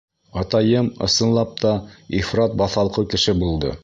[0.43, 1.73] —Атайым, ысынлап та,
[2.21, 3.75] ифрат баҫалҡы кеше булды.